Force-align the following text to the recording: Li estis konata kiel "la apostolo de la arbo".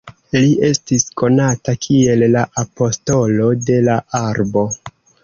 Li 0.35 0.53
estis 0.67 1.03
konata 1.21 1.75
kiel 1.83 2.25
"la 2.37 2.45
apostolo 2.63 3.51
de 3.69 3.77
la 3.89 3.99
arbo". 4.23 4.65